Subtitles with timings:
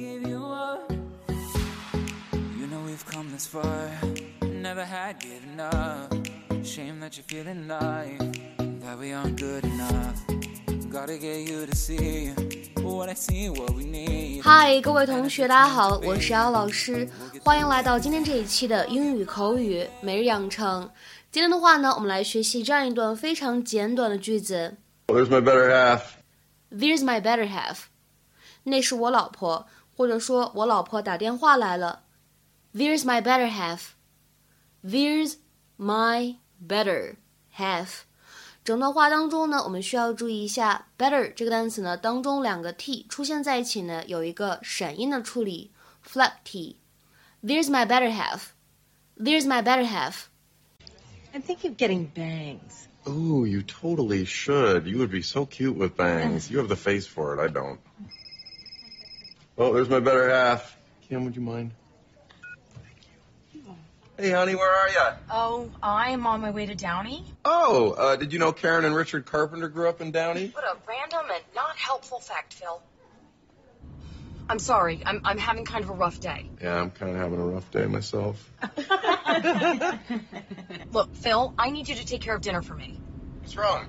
[0.00, 0.92] give you up.
[2.58, 3.90] You know we've come this far,
[4.42, 6.10] never had good enough.
[6.64, 8.18] Shame that you're feeling life,
[8.80, 10.20] that we aren't good enough.
[10.90, 12.32] Gotta get you to see
[12.82, 14.42] what I see, what we need.
[14.42, 17.08] 嗨，各位同学，大家好，我是姚老师，
[17.42, 20.90] 欢迎来到今天这一期的英语口语每日养成。
[21.30, 24.76] 今天的话呢，我们来学习这样一段非常简短的句子
[25.08, 26.00] Well, there's my better half.
[26.70, 27.84] ：There's my better half。
[28.64, 32.04] 那是我老婆， 或者说我老婆打电话来了。
[32.74, 33.92] There's my better half.
[34.84, 35.36] There's
[35.78, 37.16] my better
[37.56, 38.02] half.
[38.64, 45.70] 整段话当中呢，我们需要注意一下 better 这个单词呢，当中两个 t 出现在一起呢，有一个闪音的处理，
[46.04, 48.48] flap t。There's my better half.
[49.16, 50.24] There's my better half.
[51.32, 52.88] I'm thinking of getting bangs.
[53.06, 54.86] Ooh, you totally should.
[54.86, 56.50] You would be so cute with bangs.
[56.50, 57.40] You have the face for it.
[57.40, 57.78] I don't.
[59.61, 60.75] Oh, there's my better half.
[61.07, 61.69] Kim, would you mind?
[64.17, 65.13] Hey, honey, where are you?
[65.29, 67.23] Oh, I'm on my way to Downey.
[67.45, 70.47] Oh, uh, did you know Karen and Richard Carpenter grew up in Downey?
[70.47, 72.81] What a random and not helpful fact, Phil.
[74.49, 75.03] I'm sorry.
[75.05, 76.43] I'm, I'm having kind of a rough day.
[76.59, 78.51] Yeah, I'm kind of having a rough day myself.
[80.91, 82.99] Look, Phil, I need you to take care of dinner for me.
[83.41, 83.85] What's wrong?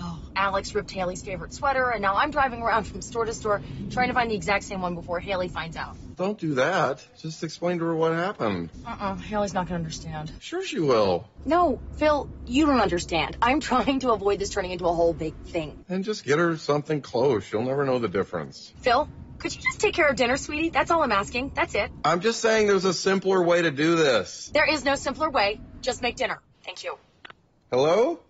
[0.00, 3.62] Oh, Alex ripped Haley's favorite sweater, and now I'm driving around from store to store
[3.90, 5.96] trying to find the exact same one before Haley finds out.
[6.16, 7.06] Don't do that.
[7.20, 8.70] Just explain to her what happened.
[8.86, 10.32] Uh-uh, Haley's not gonna understand.
[10.40, 11.28] Sure she will.
[11.44, 13.36] No, Phil, you don't understand.
[13.42, 15.84] I'm trying to avoid this turning into a whole big thing.
[15.88, 17.44] And just get her something close.
[17.44, 18.72] She'll never know the difference.
[18.80, 20.70] Phil, could you just take care of dinner, sweetie?
[20.70, 21.52] That's all I'm asking.
[21.54, 21.90] That's it.
[22.04, 24.50] I'm just saying there's a simpler way to do this.
[24.54, 25.60] There is no simpler way.
[25.82, 26.40] Just make dinner.
[26.64, 26.96] Thank you.
[27.70, 28.20] Hello?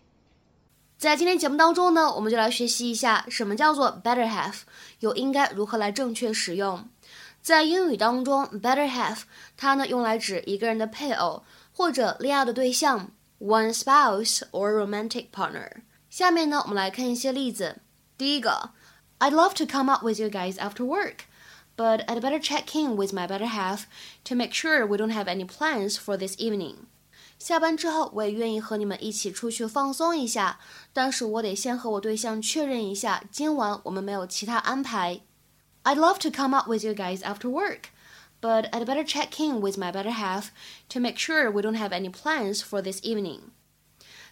[0.97, 4.61] 在今天节目当中呢，我们就来学习一下什么叫做 better half，
[5.00, 6.88] 又应该如何来正确使用。
[7.41, 9.22] 在英语当中，better half
[9.58, 15.82] 它呢用来指一个人的配偶或者恋爱的对象，one spouse or romantic partner。
[16.09, 17.82] 下面呢，我们来看一些例子。
[18.17, 18.70] 第一个，
[19.17, 23.27] I'd love to come out with you guys after work。But I'd better check in with my
[23.27, 23.86] better half
[24.26, 26.86] to make sure we don't have any plans for this evening.
[27.39, 30.59] 下班之后，我也愿意和你们一起出去放松一下，
[30.93, 35.21] 但是我得先和我对象确认一下，今晚我们没有其他安排。
[35.83, 37.86] I'd love to come out with you guys after work,
[38.39, 40.49] but I'd better check in with my better half
[40.89, 43.39] to make sure we don't have any plans for this evening.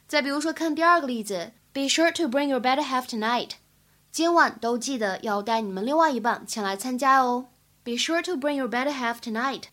[0.07, 3.51] 再比如说，看第二个例子，Be sure to bring your better half tonight.
[4.11, 7.47] 今晚都记得要带你们另外一半前来参加哦。
[7.83, 9.65] Be sure to bring your better half tonight.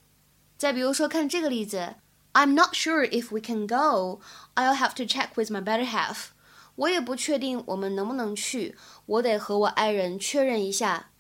[0.58, 1.96] 再比如说，看这个例子。
[2.32, 4.20] I'm not sure if we can go.
[4.54, 6.28] I'll have to check with my better half.
[6.74, 11.10] 我也不确定我们能不能去，我得和我爱人确认一下。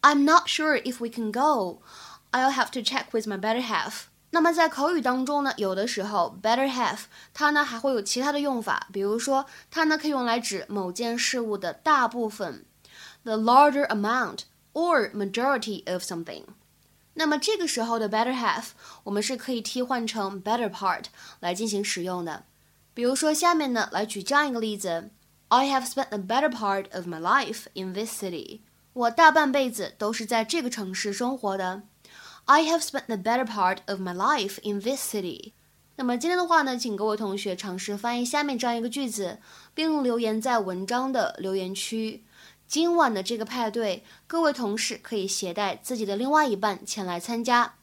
[0.00, 1.82] I'm not sure if we can go.
[2.30, 4.04] I'll have to check with my better half.
[4.30, 12.64] 那么在口语当中呢，有的时候 better half 它呢还会有其他的用法，比如说它呢可以用来指某件事物的大部分，
[13.22, 14.40] the larger amount
[14.72, 16.44] or majority of something。
[17.19, 18.67] 那么这个时候的 better half
[19.03, 21.03] 我们是可以替换成 better part
[21.41, 22.45] 来进行使用的。
[22.93, 25.09] 比如说下面呢来举这样一个例子
[25.49, 28.61] ：I have spent the better part of my life in this city。
[28.93, 31.83] 我大半辈子都是在这个城市生活的。
[32.45, 35.51] I have spent the better part of my life in this city。
[35.97, 39.39] 那么今天的话呢，请各位同学尝试翻译下面这样一个句子，
[39.73, 42.23] 并留言在文章的留言区。
[42.69, 47.73] 今晚的这个派对，各位同事可以携带自己的另外一半前来参加。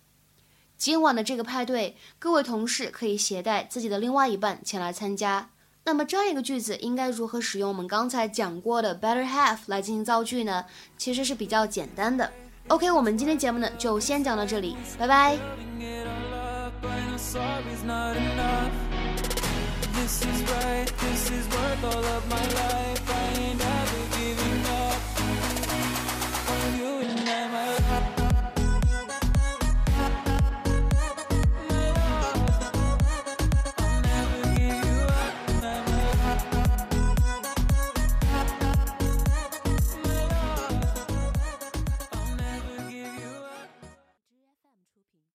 [0.79, 5.51] 今晚的这个派对，各位同事可以携带自己的另外一半前来参加。
[5.83, 10.65] 那么这样一个句子应该如何使用我们刚才讲过的 better half 来进行造句呢？
[10.97, 12.33] 其实是比较简单的。
[12.69, 15.37] OK，我们今天节目呢就先讲到这里，拜拜。